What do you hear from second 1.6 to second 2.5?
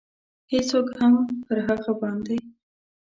هغه باندې.